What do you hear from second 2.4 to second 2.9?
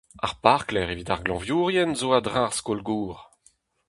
ar skol